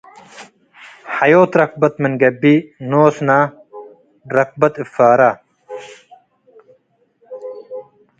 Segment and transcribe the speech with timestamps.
[1.15, 3.29] ሐዮት ረክበት ምንገብእ ኖስነ
[4.35, 5.21] ረክበት እብ ፋረ፣